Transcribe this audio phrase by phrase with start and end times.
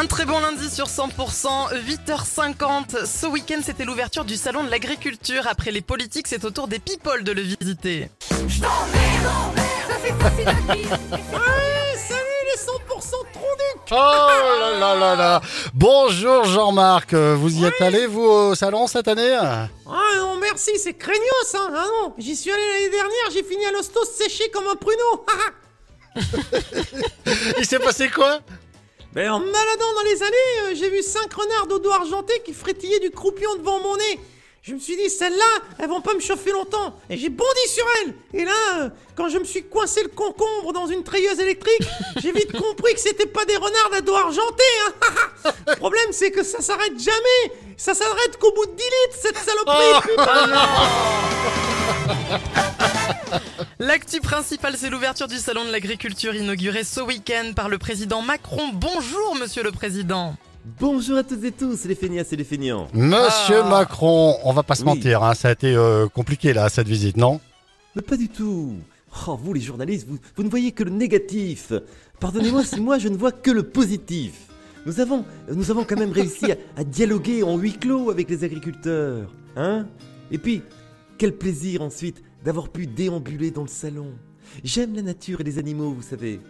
[0.00, 3.04] Un très bon lundi sur 100%, 8h50.
[3.04, 5.48] Ce week-end, c'était l'ouverture du salon de l'agriculture.
[5.48, 8.08] Après les politiques, c'est au tour des people de le visiter.
[8.28, 8.68] salut
[12.46, 15.40] les 100% tronducs Oh là là là là.
[15.74, 19.36] Bonjour Jean-Marc, vous y êtes allé vous au salon cette année?
[19.36, 19.68] Ah
[20.16, 21.72] non merci, c'est craignos hein.
[21.74, 25.26] Ah non, j'y suis allé l'année dernière, j'ai fini à l'hosto séché comme un pruneau.
[27.58, 28.38] Il s'est passé quoi?
[29.12, 32.34] Ben en me baladant dans les allées, euh, j'ai vu cinq renards au dos argenté
[32.44, 34.20] qui frétillaient du croupion devant mon nez
[34.68, 36.94] je me suis dit, celles-là, elles vont pas me chauffer longtemps.
[37.08, 38.14] Et j'ai bondi sur elles.
[38.34, 41.88] Et là, euh, quand je me suis coincé le concombre dans une treilleuse électrique,
[42.20, 44.64] j'ai vite compris que c'était pas des renards à dos argenté.
[44.86, 45.52] Hein.
[45.68, 47.54] le problème, c'est que ça s'arrête jamais.
[47.78, 50.02] Ça s'arrête qu'au bout de 10 litres, cette saloperie.
[50.02, 50.52] putain.
[53.78, 58.70] L'actu principale, c'est l'ouverture du salon de l'agriculture inauguré ce week-end par le président Macron.
[58.74, 60.34] Bonjour, monsieur le président.
[60.80, 62.88] Bonjour à toutes et tous, les feignasses et les feignants.
[62.92, 63.68] Monsieur Ah.
[63.70, 64.86] Macron, on va pas se Oui.
[64.88, 67.40] mentir, hein, ça a été euh, compliqué là cette visite, non?
[67.96, 68.74] Mais pas du tout.
[69.26, 71.72] Oh, vous les journalistes, vous, vous ne voyez que le négatif.
[72.20, 74.32] Pardonnez-moi si moi je ne vois que le positif.
[74.84, 78.44] Nous avons, nous avons quand même réussi à, à dialoguer en huis clos avec les
[78.44, 79.30] agriculteurs.
[79.56, 79.86] Hein?
[80.30, 80.62] Et puis,
[81.16, 84.12] quel plaisir ensuite d'avoir pu déambuler dans le salon.
[84.64, 86.40] J'aime la nature et les animaux, vous savez.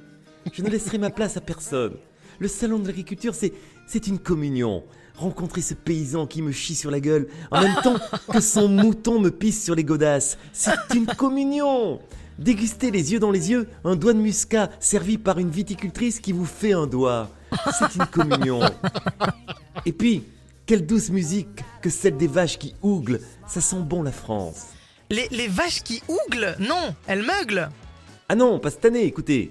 [0.52, 1.94] Je ne laisserai ma place à personne.
[2.38, 3.52] Le salon de l'agriculture, c'est,
[3.86, 4.84] c'est une communion.
[5.16, 7.96] Rencontrer ce paysan qui me chie sur la gueule en même temps
[8.32, 12.00] que son mouton me pisse sur les godasses, c'est une communion.
[12.38, 16.30] Déguster les yeux dans les yeux un doigt de muscat servi par une viticultrice qui
[16.30, 17.30] vous fait un doigt,
[17.76, 18.60] c'est une communion.
[19.84, 20.22] Et puis,
[20.64, 24.66] quelle douce musique que celle des vaches qui ouglent, ça sent bon la France.
[25.10, 27.70] Les, les vaches qui ouglent Non, elles meuglent.
[28.28, 29.50] Ah non, pas cette année, écoutez.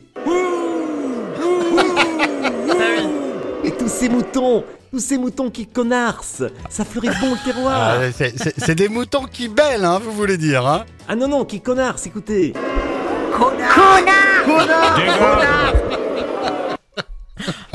[3.63, 7.97] Et tous ces moutons, tous ces moutons qui connarssent, ça ferait bon le terroir.
[7.99, 11.27] Ah, c'est- C'est c'est des moutons qui bêlent, hein, vous voulez dire, hein Ah non,
[11.27, 12.53] non, qui connarssent, écoutez.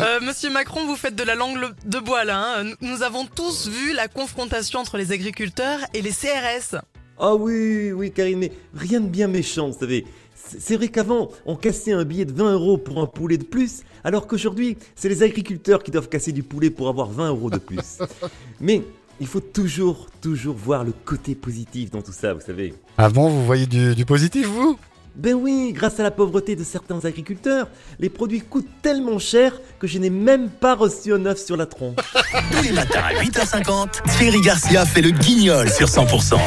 [0.00, 2.38] Euh, monsieur Macron, vous faites de la langue le- de bois là.
[2.58, 2.64] hein.
[2.64, 6.76] Nous- Nous avons tous vu la confrontation entre les agriculteurs et les CRS.
[7.18, 10.04] Ah oui, oui, Karine, mais rien de bien méchant, vous savez.
[10.34, 13.44] C'est c'est vrai qu'avant, on cassait un billet de 20 euros pour un poulet de
[13.44, 17.50] plus, alors qu'aujourd'hui, c'est les agriculteurs qui doivent casser du poulet pour avoir 20 euros
[17.50, 17.98] de plus.
[18.60, 18.82] Mais
[19.20, 22.74] il faut toujours, toujours voir le côté positif dans tout ça, vous savez.
[22.98, 24.76] Ah bon, vous voyez du, du positif, vous?
[25.14, 27.68] Ben oui, grâce à la pauvreté de certains agriculteurs,
[28.00, 31.66] les produits coûtent tellement cher que je n'ai même pas reçu un œuf sur la
[31.66, 31.96] tronche.
[32.52, 36.38] Tous les matins à 8h50, Thierry Garcia fait le guignol sur 100%.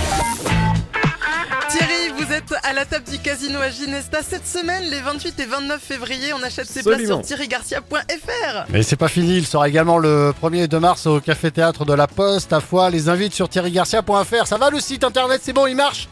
[2.68, 6.34] À la table du casino à Ginesta cette semaine, les 28 et 29 février.
[6.34, 8.66] On achète ses places sur thierrygarcia.fr.
[8.70, 11.86] Mais c'est pas fini, il sera également le 1er et 2 mars au Café Théâtre
[11.86, 12.54] de la Poste.
[12.54, 14.48] À fois, les invite sur thierrygarcia.fr.
[14.48, 16.08] Ça va le site internet, c'est bon, il marche?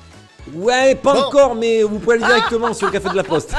[0.53, 1.19] Ouais, pas Bon.
[1.21, 3.53] encore, mais vous pouvez aller directement sur le café de la Poste.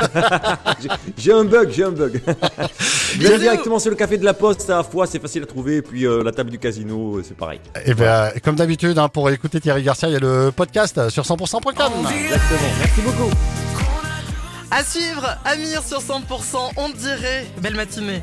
[1.18, 2.20] J'ai- un bug, j'ai un bug.
[3.18, 5.46] Vous allez directement sur le café de la Poste, à la fois c'est facile à
[5.46, 7.60] trouver, et puis euh, la table du casino, euh, c'est pareil.
[7.86, 11.24] Et ben, comme d'habitude, hein, pour écouter Thierry Garcia, il y a le podcast sur
[11.24, 11.64] 100%.com.
[11.72, 13.30] Exactement, merci beaucoup.
[14.70, 17.46] À suivre, Amir sur 100%, on dirait.
[17.62, 18.22] Belle matinée.